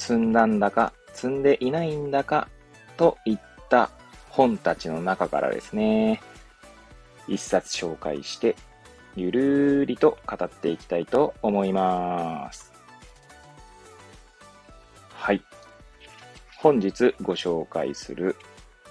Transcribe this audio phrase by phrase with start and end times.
[0.00, 2.48] 積んだんだか積んでいないんだか
[2.96, 3.90] といった
[4.30, 6.22] 本たちの中からですね、
[7.28, 8.56] 一冊紹介して
[9.14, 12.72] ゆるーりと語っていきたいと思います。
[15.12, 15.42] はい。
[16.56, 18.36] 本日ご紹介する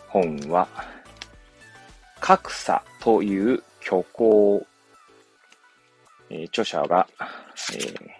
[0.10, 0.68] 本は、
[2.20, 4.64] 格差という虚構。
[6.30, 8.19] えー、著者が、えー、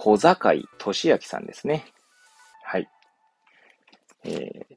[0.00, 1.84] 小坂井俊明さんですね。
[2.62, 2.88] はい。
[4.22, 4.76] えー、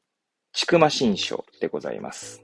[0.51, 2.43] ちくま新書でございます。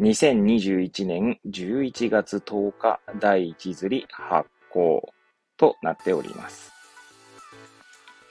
[0.00, 5.08] 2021年11月10日第1釣り発行
[5.56, 6.72] となっております。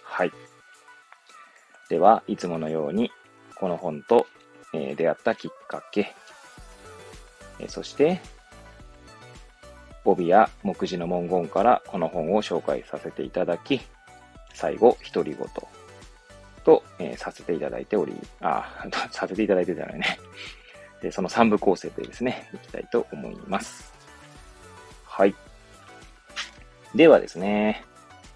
[0.03, 0.31] はい。
[1.89, 3.11] では、いつものように、
[3.55, 4.27] この本と、
[4.73, 6.13] えー、出会ったきっかけ、
[7.61, 8.19] えー、そして、
[10.05, 13.81] 帯や目次の文言からこの本を紹介させていただき、
[14.53, 15.47] 最後、独り言
[16.63, 20.19] と、えー、させていただいており、あ、 させていただいてじゃないね。
[21.01, 23.93] で、その3部構成でですね、いきたいと思います。
[25.05, 25.35] はい。
[26.93, 27.83] ではですね、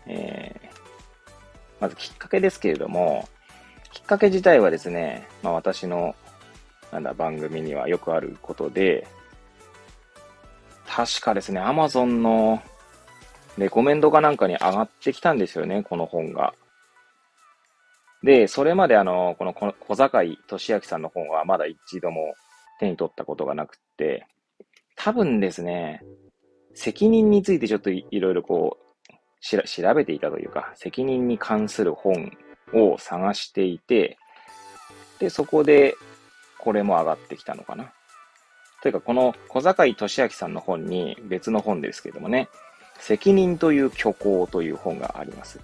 [0.07, 0.67] えー、
[1.79, 3.27] まずきっかけですけれども、
[3.91, 6.15] きっかけ自体はですね、まあ私の、
[6.91, 9.07] なんだ、番組にはよくあることで、
[10.95, 12.63] 確かですね、Amazon の
[13.57, 16.53] レコメンドかなんかに上がってきたんですよね、この本が。
[18.23, 22.33] で、それまであの、この小坂井俊明さんの本はまだ一度も
[22.79, 24.25] 手に取ったことがなくて、
[24.95, 26.01] 多分ですね、
[26.75, 32.31] 責任についてちょっといろいろこう、しら、調べていたというか、責任に関する本
[32.73, 34.17] を探していて、
[35.19, 35.95] で、そこで、
[36.57, 37.91] これも上がってきたのかな。
[38.85, 42.49] というか、この小坂井俊明さんの本に、別の本ですけどもね、
[42.99, 45.59] 責任という虚構という本があります。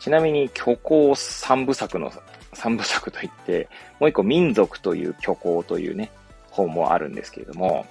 [0.00, 2.10] ちなみに、虚構三部作の
[2.52, 3.68] 三部作といって、
[4.00, 6.10] もう一個民族という虚構というね、
[6.50, 7.86] 本もあるんですけれども、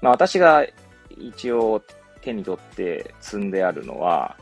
[0.00, 0.64] まあ私が
[1.10, 1.82] 一応
[2.22, 4.34] 手に取って積んであるのは、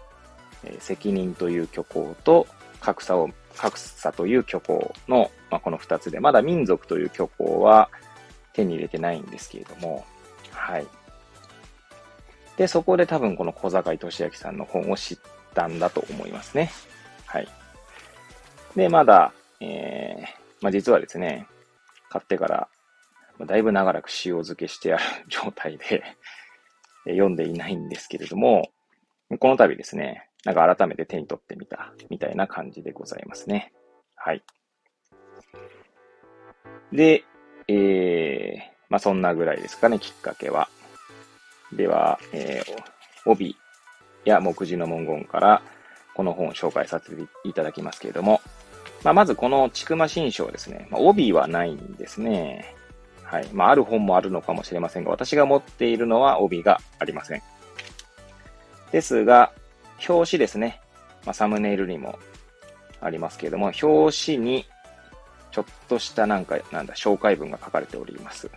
[0.63, 2.47] えー、責任という虚構と
[2.79, 7.91] 格差を、格差という虚構の、まあ、この二つで、まだ民族という虚構は
[8.59, 10.05] 手に入れてないんですけれども、
[10.51, 10.87] はい。
[12.57, 15.19] で、そこで多分この小坂井俊明さんの本を知っ
[15.55, 16.73] たんだと思いますね。
[17.25, 17.49] はい。
[18.75, 20.23] で、まだ、えー、
[20.61, 21.47] まあ、実はですね、
[22.11, 22.69] 買ってから、
[23.47, 26.03] だいぶ長らく塩漬けしてある 状態で
[27.05, 28.73] 読んでいないんですけれども、
[29.39, 33.73] この度ですね、なんか改めて手に取ってみた、みたいな感じでございますね。
[34.17, 34.43] はい。
[36.91, 37.25] で、
[37.69, 40.69] えー、まあ、そんなぐらいですかね、きっかけは。
[41.73, 43.57] では、えー、帯
[44.25, 45.63] や目次の文言から、
[46.15, 48.41] この本を紹介させていただきますけれども、
[49.05, 52.75] まあ、まずこのちくま新書ですね、まあ、帯はないんですね。
[53.23, 53.49] はい。
[53.53, 57.43] まあ、ある本もあるのかもしれませんが、私が持っているのは帯がありません。
[58.91, 59.53] ですが、
[60.09, 60.81] 表紙ですね。
[61.27, 62.19] まあ、サムネイルにも
[63.01, 64.67] ありますけれども、表紙に
[65.59, 68.49] ちょっとしたなんか、なんだ、紹介文が書かれております。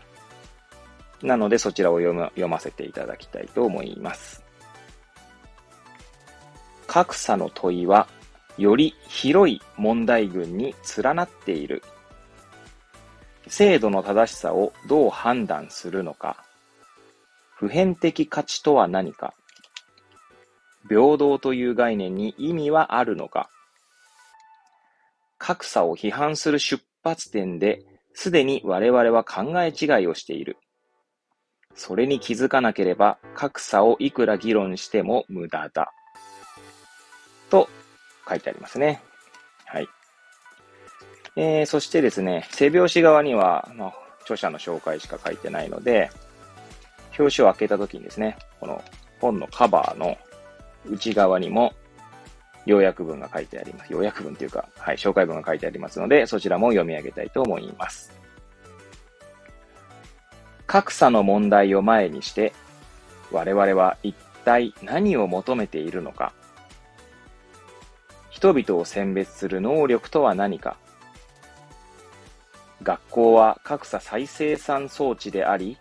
[1.24, 4.44] なので、そちらを読む読ませていただきたいと思います。
[6.86, 8.08] 格差の問いは
[8.60, 11.82] より広い問題群に連なっている。
[13.48, 16.46] 制度の正しさをどう判断するのか。
[17.56, 19.34] 普遍的価値とは何か。
[20.88, 23.50] 平等という概念に意味はあるのか。
[25.40, 27.84] 格差を批判する出発点で、
[28.14, 30.58] すでに我々は考え違いをしている。
[31.76, 35.94] それに気づかなければ、格差をいくら議論しても無駄だ。
[37.50, 37.70] と
[38.28, 39.02] 書いてありますね。
[39.66, 39.88] はい。
[41.36, 46.10] えー、そしてですね、背表紙側には、まあ、著者の紹介しか書いてないので、
[47.18, 48.84] 表紙を開けた時にですね、この
[49.20, 50.18] 本のカバーの
[50.90, 51.74] 内側にも
[52.66, 53.94] 要約文が書いてあります。
[53.94, 58.12] 要約文というか、はい、紹介文が書いてありますので、そちらも読み上げたいと思います。
[60.68, 62.54] 格差の問題を前にして、
[63.32, 66.34] 我々は一体何を求めているのか
[68.30, 70.78] 人々を選別する能力とは何か
[72.84, 75.78] 学校は格差再生産装置であり、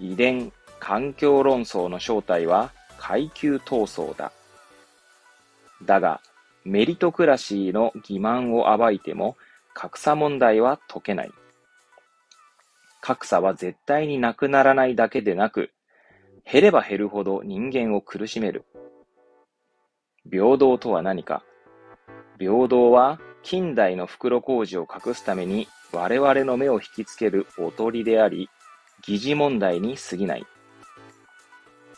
[0.00, 4.32] 遺伝、環境論争の正体は階級闘争だ。
[5.84, 6.20] だが、
[6.64, 9.36] メリトクラシーの欺瞞を暴いても
[9.72, 11.30] 格差問題は解けない。
[13.00, 15.70] 格差は絶対になくならないだけでなく、
[16.50, 18.64] 減れば減るほど人間を苦しめる。
[20.30, 21.42] 平等とは何か？
[22.38, 28.50] 平等は近代の袋小路を隠すために我々の目を引きつけるおとりであり、
[29.02, 30.44] 疑似問題に過ぎない。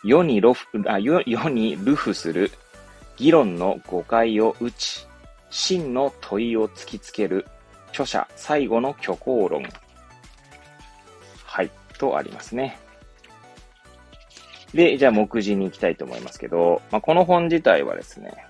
[0.05, 2.51] 世にロフあ世世に流布する
[3.23, 5.07] 議論の誤解を打ち、
[5.49, 7.47] 真の問いを突きつける
[7.91, 9.63] 著者最後の虚構論。
[11.45, 12.81] はい、とありますね。
[14.75, 18.45] で、じゃあ目次に行きたいと思いますけど、まあ、この本自体はですね、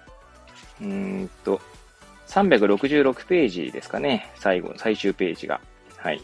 [0.81, 1.61] うんと、
[2.29, 4.33] 366ページですかね。
[4.37, 5.61] 最後、最終ページが。
[5.99, 6.19] はい。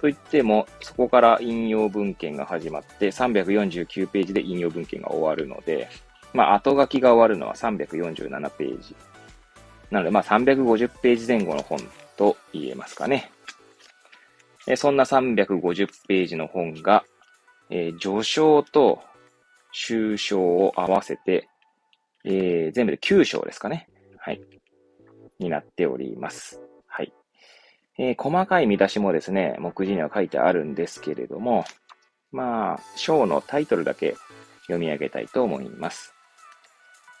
[0.00, 5.88] と言っても、そこから引用文献が始まって、349ページで引用文献が終わるので、
[6.32, 8.96] まあ、後書きが終わるのは347ページ。
[9.90, 11.78] なので、まあ、350ページ前後の本
[12.16, 13.30] と言えますかね。
[14.66, 17.04] えそんな350ページの本が、
[17.68, 19.00] えー、序章と
[19.72, 21.48] 終章を合わせて、
[22.24, 23.88] えー、全部で9章ですかね。
[24.18, 24.40] はい。
[25.38, 26.60] になっております。
[26.86, 27.12] はい。
[27.98, 31.64] えー、細かい見出しもですね、目次には書いてあるんですけれども、
[32.30, 34.14] まあ、章のタイトルだけ
[34.62, 36.14] 読み上げたいと思います。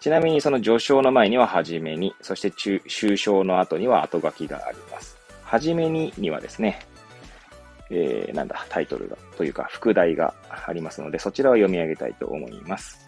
[0.02, 5.16] ちなみにその序章の前にははじめに、そして中終章の後には後書きがあります。
[5.44, 6.80] はじめににはですね、
[7.88, 10.34] えー、なんだ、タイトルが、というか、副題が
[10.66, 13.06] ありますので、そちらを読み上げたいと思います。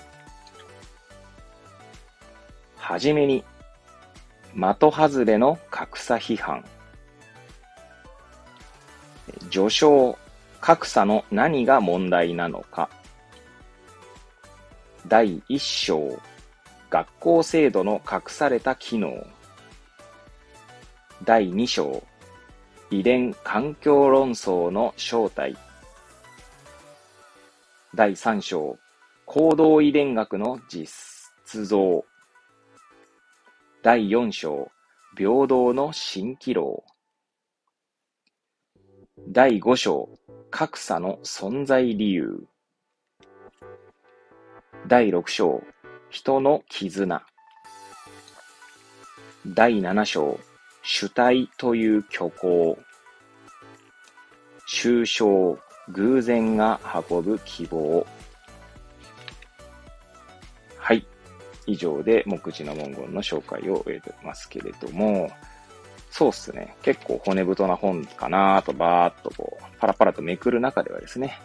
[2.77, 3.43] はじめに、
[4.55, 6.65] 的外れの格差批判。
[9.51, 10.17] 序章、
[10.61, 12.89] 格差の何が問題なのか。
[15.09, 16.21] 第1章、
[16.95, 19.27] 学校制度の隠された機能。
[21.25, 22.05] 第2章、
[22.89, 25.57] 遺伝環境論争の正体。
[27.97, 28.79] 第3章、
[29.27, 30.89] 行動遺伝学の実
[31.67, 32.05] 像。
[33.83, 34.71] 第4章、
[35.17, 36.85] 平等の蜃気楼。
[39.31, 40.09] 第5章、
[40.49, 42.47] 格差の存在理由。
[44.87, 45.61] 第6章、
[46.15, 47.27] 人の絆。
[49.49, 50.39] 第7章、
[50.85, 52.79] 主体という虚構。
[54.73, 55.59] 抽象、
[55.89, 56.79] 偶然が
[57.11, 58.07] 運ぶ希望。
[60.79, 61.05] はい。
[61.67, 65.29] 以上で目次の文言の紹介を終えてますけれども、
[66.13, 66.77] そうっすね。
[66.83, 71.41] 結構骨太な本かなとバーっとこう、パラパラとめくる中ではですね、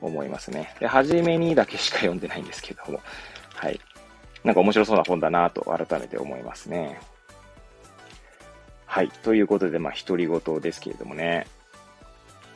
[0.00, 0.74] 思いますね。
[0.80, 3.02] で、初めにだけしか読んでないんですけども、
[3.54, 3.80] はい。
[4.42, 7.00] なんか面白そうな本だなと改めて思いますね。
[8.86, 9.08] はい。
[9.08, 11.46] ということで、まあ、独り言ですけれどもね。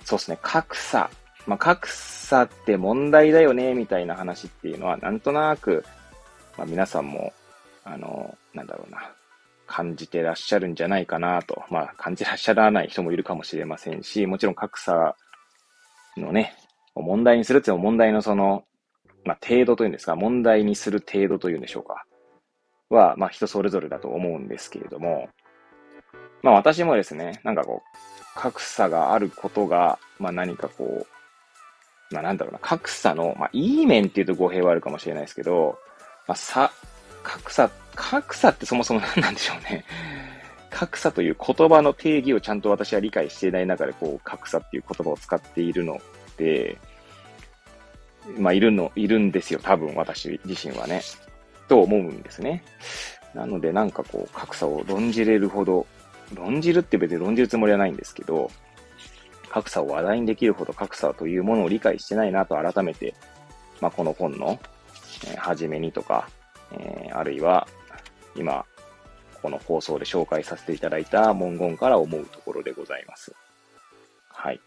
[0.04, 0.38] そうですね。
[0.42, 1.10] 格差。
[1.46, 5.84] まあ、格差って問題だよね、みたいな話っていうのは、なんとなく、
[6.56, 7.32] まあ、皆さんも、
[7.84, 9.10] あの、なんだろうな、
[9.66, 11.62] 感じてらっしゃるんじゃないかなと。
[11.70, 15.16] まあ、感じらっしゃらない人もいるかもしれませんし、もちろん格差
[16.16, 16.54] のね、
[16.94, 18.64] 問題にするっていうのは問題のその、
[19.24, 22.04] まあ、程度というんですか、問題にする程度というんでしょうか。
[22.90, 25.28] は、まあ、人それぞれだと思うんですけれども、
[26.42, 31.06] まあ、私もですね、なんかこう、格差があることが、まあ、何かこ
[32.10, 35.78] う、まあ、なんだろうな、格差の、まあ、いい面っていうと語弊はあるかもしれないですけど、
[36.26, 36.70] まあ、さ、
[37.22, 39.84] 格差、格差ってそもそも何 なんでしょうね。
[40.70, 46.00] 格差という言葉の定義をちゃんと私は理解していない中で、こう、格差っていう言葉を使っているの
[46.36, 46.78] で、
[48.36, 49.60] まあ、いるの、いるんですよ。
[49.62, 51.02] 多分、私自身はね。
[51.68, 52.62] と思うんですね。
[53.34, 55.86] なので、なんかこう、格差を論じれるほど、
[56.34, 58.50] 論じるって別に論じるつもりはないんですけど、
[59.48, 63.14] 格差を話題にできるほど格差というものを理解してないなと改めて、
[63.80, 64.58] まあ、この本の、
[65.26, 66.28] えー、初めにとか、
[66.72, 67.66] えー、あるいは、
[68.34, 68.64] 今、
[69.42, 73.32] この放送で紹介させていただいた文言から思うところでございます。
[74.28, 74.60] はい。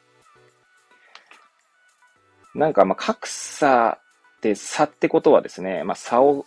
[2.56, 4.00] なんか、まあ、格差
[4.38, 6.46] って差ってことはですね、まあ、差を、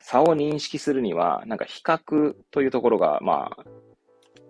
[0.00, 3.64] 差を認識するには、なんか比較というところが、まあ、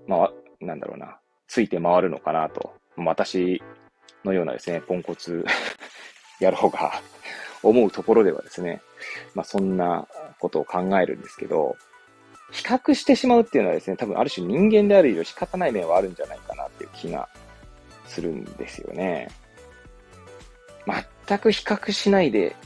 [0.07, 2.75] まあ、なんだろうな、ついて回るのかなと。
[2.97, 3.62] 私
[4.25, 5.45] のようなですね、ポンコツ
[6.40, 6.93] 野郎が
[7.62, 8.81] 思うところではですね、
[9.35, 10.07] まあそんな
[10.38, 11.76] ことを考えるんですけど、
[12.50, 17.29] 比較してしまうっていうのはですね、多分ある種人間である以上仕方ない面はあるんじゃないかなっていう気が
[18.07, 19.29] するんですよね。
[21.26, 22.56] 全く比較しないで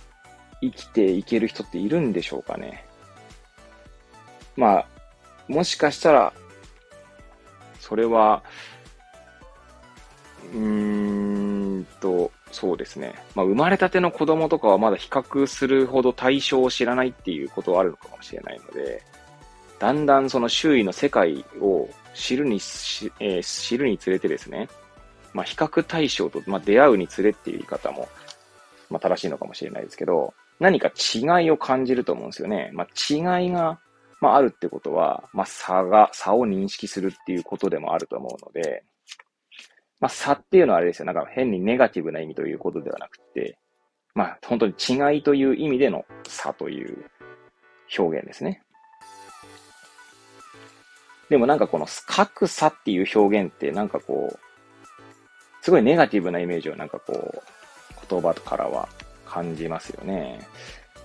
[0.60, 2.84] 生きていける人っているんでしょうかね。
[4.56, 4.86] まあ、
[5.48, 6.32] もしかしたら、
[7.80, 8.42] それは、
[10.52, 13.14] うーんと、そうですね。
[13.34, 19.02] まあ、生まれたての子供とかはまだ比較するほど対象を知らないっていうことはあるのかもしれないので、
[19.78, 22.56] だんだんその周囲の世界を知るに、
[23.20, 24.68] えー、知るにつれてですね、
[25.34, 28.08] まあ、比較対象と、まあ、出会うにつれっていう言い方も、
[28.88, 32.70] まあ、正しいのかもしれないですけど、何か違いを感じると思うんですよね。
[32.72, 33.80] まあ、違いが、
[34.20, 38.84] まあ、あるってことは、まあ、差が、差を認識するっていうことでもあると思うので、
[40.00, 41.06] まあ、差っていうのはあれですよ。
[41.06, 43.58] なんか変にネガティブな意味ということではなくて、
[44.14, 47.10] まあ、本当に違いという意味での差という
[47.98, 48.62] 表現ですね。
[51.28, 54.38] でもなんかこの格差っていう表現ってなんかこう、
[55.64, 58.86] すごいネガティブなイメージをなんかこう、言葉からは
[59.24, 60.38] 感じますよね。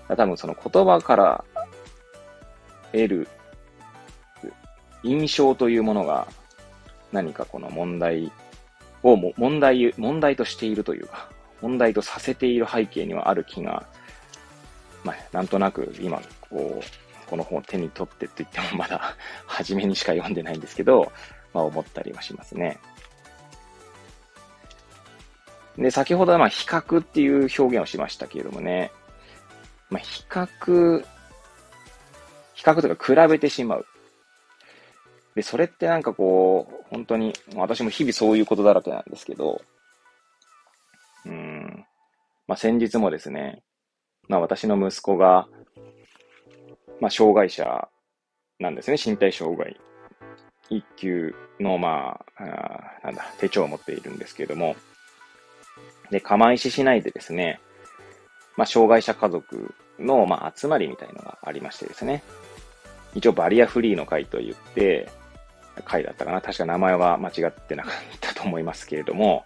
[0.06, 1.44] 多分その言葉から
[2.92, 3.28] 得る
[5.02, 6.28] 印象というものが
[7.10, 8.30] 何かこの問題
[9.02, 11.30] をも問題、問題としているというか、
[11.62, 13.86] 問題とさせている背景にはある気が、
[15.04, 21.10] まあ、なんとなく今、こう、この本を手に取ってって言ってもまだ初めにしか読んでないんですけど、
[21.54, 22.78] まあ思ったりはしますね。
[25.78, 28.92] で、先ほどはまあ比較っていう表現をしましたけれどもね、
[29.88, 31.04] まあ比較、
[32.54, 33.86] 比較とか比べてしまう。
[35.34, 39.62] で、それってなんかこう、本当に、私も日々そういうことだらけなんですけど、
[41.24, 41.84] うん、
[42.46, 43.62] まあ先日もですね、
[44.28, 45.46] まあ私の息子が、
[47.00, 47.88] まあ障害者
[48.58, 49.76] なんですね、身体障害。
[50.68, 54.76] 一級の、まあ、あなんだ、手帳を持っているんですけれども、
[56.10, 57.60] で、釜石市内でですね、
[58.56, 62.22] まあ、障害者家族の、まあ、集まりみたいのがありましてですね、
[63.14, 65.08] 一応バリアフリーの会と言って、
[65.84, 66.40] 会だったかな。
[66.40, 69.44] 確か名前は間違ってなかったと思いますけれども、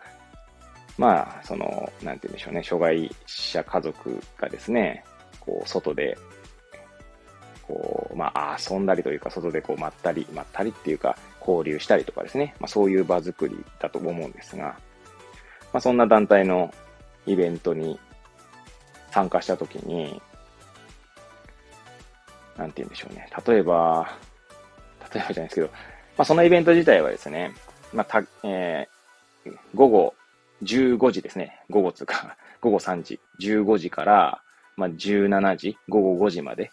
[0.98, 5.04] まあ、その、なんて言うんでしょうね、障害者家族がですね、
[5.40, 6.16] こう、外で、
[7.62, 14.76] こう、まあ、遊んだりというか、外でこう、まったり、まったりっていうか、交流したりとかですね、まあ、そういう場作りだと思うんですが、
[15.74, 16.72] まあ、そんな団体の
[17.26, 17.98] イベントに
[19.10, 20.22] 参加したときに、
[22.56, 23.28] なんて言うんでしょうね。
[23.44, 24.08] 例えば、
[25.12, 25.72] 例えばじゃないですけど、ま
[26.18, 27.52] あ、そのイベント自体はですね、
[27.92, 30.14] まあ、た、えー、午後
[30.62, 31.60] 15時ですね。
[31.68, 34.42] 午後つか、 午後3時、15時から、
[34.76, 36.70] まあ、17時、午後5時まで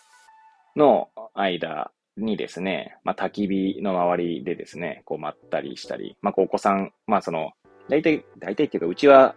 [0.75, 7.53] の間にですね、まあ、焚き火の周りでですね、こう、まったりしたり、まあ、お子さん、まあ、その、
[7.91, 9.35] 大体、大体っていうか、うちは、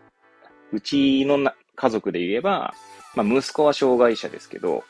[0.70, 2.72] うちのな家族で言えば、
[3.16, 4.84] まあ、息子は障害者ですけど、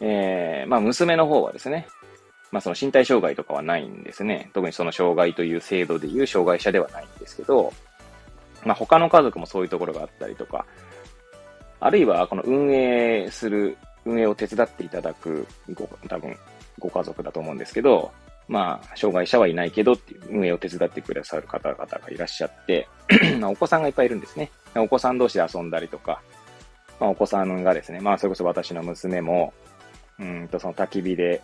[0.00, 1.86] えー、まあ、娘の方はですね、
[2.50, 4.50] まあ、その身体障害とかはないんですね。
[4.52, 7.72] 特にその障害という制度でいう障害者ではないんですけど、
[8.64, 10.66] まあ、他の家族もそういうところがあったりとか、
[11.78, 16.36] あるいはこの運営する、運営を手伝っていただくご、多分、
[16.80, 18.10] ご家族だと思うんですけど、
[18.48, 22.88] まあ、障害者はいないけどっていう運営を手伝ってくださる方々がいらっしゃって、
[23.38, 24.50] まあお子さんがいっぱいいるんですね。
[24.74, 26.22] お子さん同士で遊んだりとか、
[27.00, 29.52] まあ、お子さんがですね、まあ、それこそ私の娘も、
[30.18, 31.42] うんと、その焚き火で、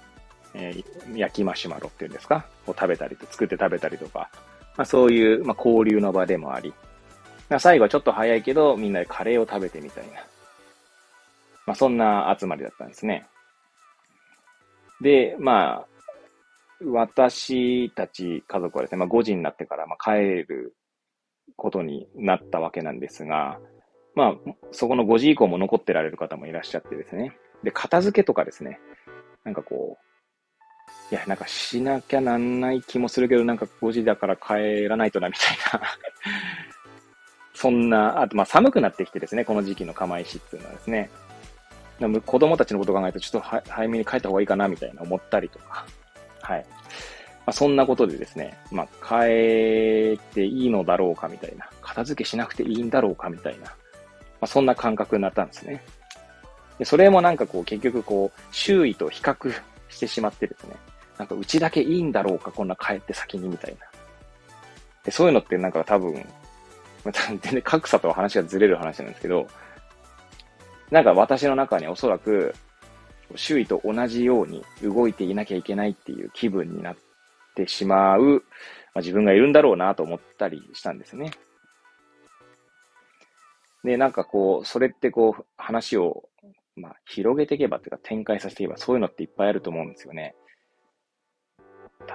[0.54, 4.30] えー、焼きマシュマロっていうんですかを食べたりと、作って食べたりとか、
[4.76, 6.74] まあ、そういう、まあ、交流の場でもあり、
[7.48, 10.12] まあ、最後はちょっと早いけど、みんなでカレーを食べてみたいな。
[11.66, 13.26] まあ、そんな集まりだったんですね。
[15.00, 15.86] で、まあ、
[16.86, 20.76] 私たち家族はですね、まあ、5時になってからまあ帰る
[21.56, 23.58] ことになったわけなんですが、
[24.14, 24.34] まあ、
[24.72, 27.36] そこの5時以降も残ってられる方もいらっしゃってですね。
[27.62, 28.78] で、片付けとかですね、
[29.44, 29.98] なんかこ
[31.10, 35.86] う、いや、なんかしなきゃなんない気もするけど、なんか5時だから帰らないとな、みたいな。
[37.54, 41.10] そんな、あと、まあ寒くなってきてですね、この時期の釜石っていうのはですね、
[42.26, 45.86] 子供たちのことを考えると、ちょっと早めに帰った方がいいかな、みたいな思ったりとか、
[46.44, 46.66] はい。
[47.46, 53.72] まあ、そんなことでですね、まあ、変えていいのだろうかみたいな、片付けしなくていいんだろうかみたいな、ま
[54.42, 55.82] あ、そんな感覚になったんですね。
[56.78, 59.52] で、それもなんかこう、結局こう、周囲と比較
[59.88, 60.74] してしまってですね、
[61.18, 63.86] なんかうちだけいいんだろうか、こんな帰って先にみたいな。
[65.04, 66.14] で、そういうのってなんか多分、
[67.04, 69.46] まあ、全然格差とは話がずれる話なんですけど、
[70.90, 72.54] なんか私の中におそらく、
[73.36, 76.96] 周囲と同じように動いていなきゃいけないっていう気分になっ
[77.54, 78.44] てしまう、
[78.94, 81.32] まあ、自分がいるんだろうなと思ったりしたんですね。
[83.84, 86.28] で、なんかこう、それってこう、話を、
[86.76, 90.34] まあ、広げていけばというか展開させていけば、そういうのっていっぱいあると思うんですよね。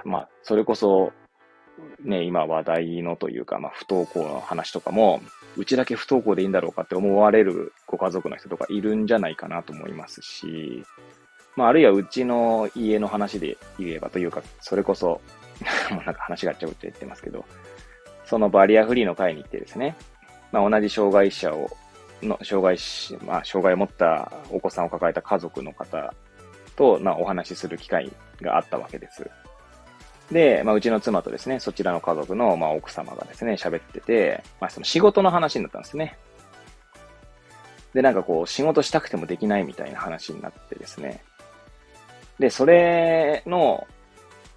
[0.04, 1.12] まあ、それこそ、
[2.04, 5.20] ね、今話題のというか、まあ、不登校の話とかも、
[5.56, 10.84] うちだけ不登校でいいんだろうかって思われるご家族の人とかいるんじゃないかなと思いますし、
[11.56, 15.20] まあ、あるいはうちの家の話で言えばというか、それこそ、
[15.90, 17.44] もうなんか話がっちゃうって言ってますけど、
[18.24, 19.96] そのバリアフリーの会に行ってですね、
[20.52, 21.68] まあ、同じ障害者を、
[22.22, 26.14] の、障害し、まあ、障害を持ったお子さんを抱えた家族の方
[26.76, 28.10] と、まあ、お話しする機会
[28.40, 29.28] があったわけです。
[30.30, 36.16] で、まあ、うちの妻とですね、そちらの家族の、まあ、奥様がですね、喋ってて、まあ、その仕事の話になったんですね。
[37.94, 41.24] で、なんかこう、仕事したくてもできないみたいな話になってですね。
[42.38, 43.86] で、それの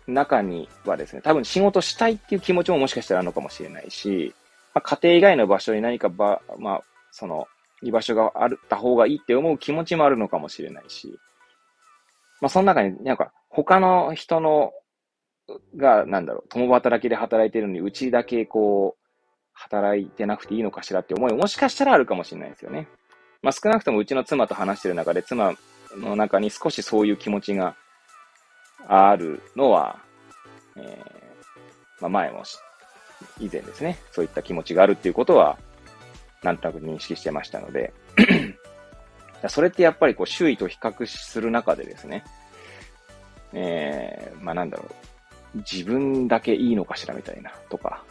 [0.08, 4.36] 中にはですね、多分仕事したいっていう気持ちももしかしたらあるのかもしれないし、
[4.75, 7.48] まあ、家庭以外の場所に何かば、まあ、その、
[7.82, 11.20] 居場所があった方がいいって思う気持ちもあるのかもしれないし、
[12.42, 14.74] まあ、その中になんか他の人の
[15.75, 19.03] が、なんだろう、共働きで働いてるのに、うちだけこう、
[19.53, 22.88] 働いてなくていいのかしらって思いもしかしたらあるかもしれないですよね。
[23.41, 25.53] まあ、少なくともうちの妻と話してる中で、妻
[25.95, 27.75] の中に少しそういう気持ちが
[28.88, 30.00] あるのは、
[30.75, 32.43] えー、まあ、前も
[33.39, 35.57] 以前ですね、そういった気持ちがあるっていうことは、
[36.41, 37.93] なんとなく認識してましたので。
[39.50, 42.23] それってやっぱりこう周囲と比較する中でですね、
[43.51, 45.12] えー、まあなんだろう、
[45.55, 48.03] 自分だけいいのかしらみたいな、とか。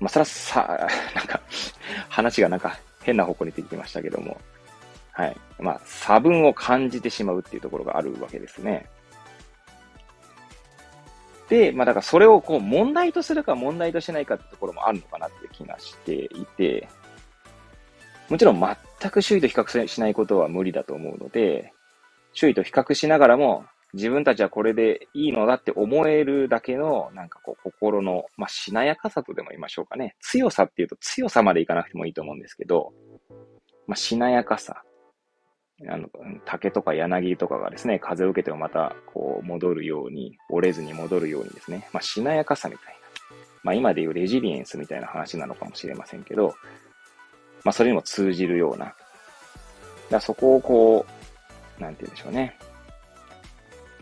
[0.00, 1.40] まあ、それはさ、 なんか、
[2.08, 4.40] 話がなんか変な方向に出てきましたけども。
[5.12, 5.36] はい。
[5.58, 8.86] まあ、差分を感じてしまうっていうところがあるわけですね。
[11.48, 16.88] で、まあだからそれをこう問題とするか問題としないかってところもあるのかなっていう気がしていて、
[18.28, 21.72] もちろん全く周囲と比較しないことは無理だと思うので、
[22.32, 23.64] 周囲と比較しながらも
[23.96, 30.16] 自分たちはこれでいいのだって思えるだけの、なんかこう、心の、まあ、しなやかさとでも言いましょうかね。
[30.20, 32.92] 強さっていうと強さまでいかなくてもいいと思うんですけど、
[33.86, 34.82] まあ、しなやかさ。
[35.88, 36.08] あの、
[36.44, 43.00] 竹とか柳とかがですね、風を受けてもまた、こう、戻るように、折れずに戻るようにですね、まあ、しなやかさみたいな。
[43.62, 46.54] まあ、今でいうレジリエンスみたいな話なのかもしれませんけど、
[47.64, 48.94] まあ、それにも通じるような。
[50.10, 51.06] だそこをこ
[51.78, 52.58] う、なんて言うんでしょうね。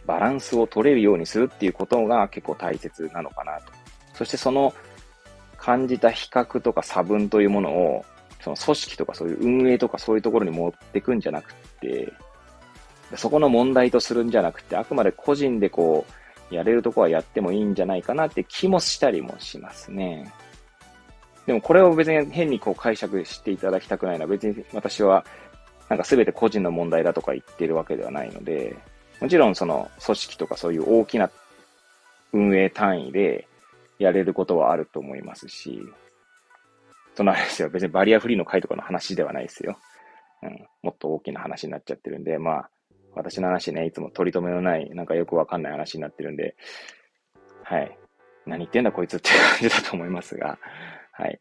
[0.07, 3.73] バランスを取れるようにするっていうことが結構大切なのかなと。
[4.14, 4.75] そしてその
[5.57, 8.05] 感じた比較とか差分というものを、
[8.40, 12.12] その組織とかそういう運営とかそういうところに持ってくんじゃなくて、
[13.17, 16.05] そこの問題とするんじゃなくて、あくまで個人でこ
[16.51, 20.31] う、やれるとこはやってもいいんじゃないかなって気もしたりもしますね。
[21.47, 25.25] でもこれを別に変にこう解釈していただきたくないのは別に私は
[25.88, 28.77] なんか全て個人の問題だとか言ってるわけではないので、
[29.20, 31.31] もちろんその組織とかそういう大きな
[32.33, 33.48] 運営単位で
[33.98, 35.81] やれることはあると思いますし、
[37.14, 39.79] そのあれですよ、別にバリアフリーの会とかの話ではないですよ。
[40.42, 42.70] うん、もっと大きな話になっちゃってるんで、まあ、
[43.14, 46.57] 私の話ね、いつも取り留めのない、なんかよくわかんない話になってるんで、
[47.62, 47.98] はい。
[48.46, 50.59] 何言ってんだこいつって感じだと思いますが、
[51.12, 51.40] はい。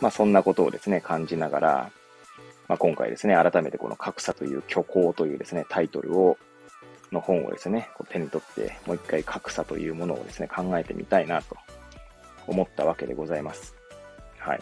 [0.00, 1.90] まあそんなことをですね、感じながら、
[2.68, 6.36] まあ今回ですね、改めてこの格差という虚構というですね、タイトルを
[7.12, 11.56] の本をですね、こう手に取って、もう一回格差というものをですね、考えてみたいなと
[12.46, 13.74] 思ったわけでございます。
[14.38, 14.60] はい。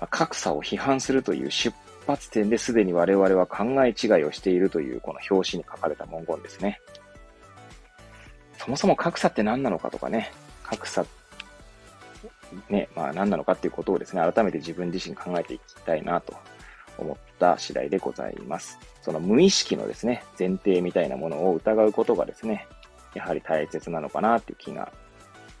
[0.00, 1.74] ま格差を批判するという出
[2.06, 6.80] 発点ですでに我々は考え違いをしているというこの表紙に書かれた文言ですね。
[8.58, 11.04] そもそも格差って何なのかとかね、格差、
[12.68, 16.34] ね、まあ何なのかっていうことをですね、改めて自分自身考えていきたいなと
[16.98, 18.78] 思った次第でございます。
[19.02, 22.66] その無意識のですね、前提みたいなものを疑うことがですね、
[23.14, 24.92] やはり大切なのかなっていう気が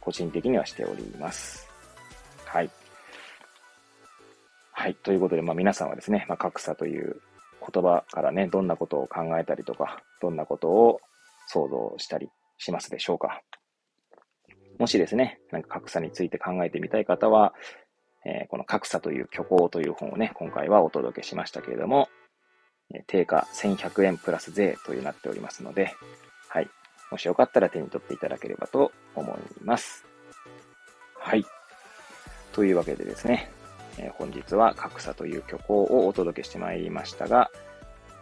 [0.00, 1.68] 個人的にはしております。
[2.44, 2.70] はい。
[4.72, 4.94] はい。
[4.94, 7.20] ということで、まあ皆さんはですね、まあ格差という
[7.60, 11.00] 言葉からね、どんなことを考えたりとか、どんなことを
[11.48, 13.42] 想像したりしますでしょうか。
[14.78, 17.54] もしですね、なんか格差について考えてみたい方は、
[18.28, 22.08] え、この格差という虚構という本をね、今回はお届けしましたけれども、
[22.92, 25.94] え、定価1100円プラス税というなっておりますので、
[26.48, 26.68] はい。
[27.12, 30.04] もしよかったら手に取っていただければと思います。
[31.18, 31.44] はい。
[32.52, 33.48] というわけでですね、
[33.98, 37.50] え、本日は格差という虚構をお届けしてまいりましたが、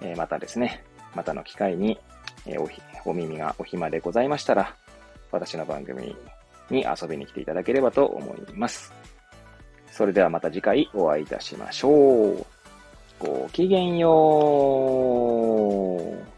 [0.02, 1.98] えまたですね、またの機会に、
[2.46, 2.68] え、お
[3.06, 4.76] お耳がお暇でございましたら、
[5.32, 6.14] 私の番組
[6.70, 8.92] に遊びに来ていただければと思います。
[9.94, 12.44] それではまた次回お会いいたしましょう。
[13.20, 14.10] ごきげんよ
[16.20, 16.33] う。